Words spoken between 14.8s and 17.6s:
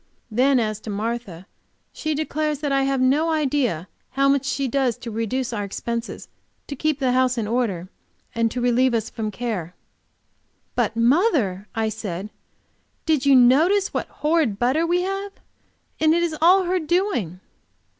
we have? And it is all her doing."